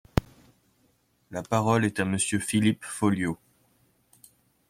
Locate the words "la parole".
1.29-1.85